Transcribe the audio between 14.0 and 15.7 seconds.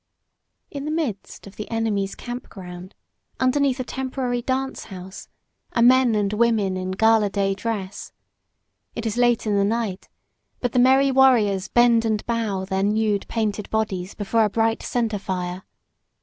before a bright center fire.